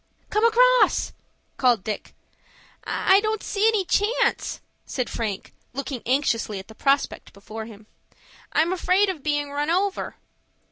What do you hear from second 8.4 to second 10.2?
"I'm afraid of being run over."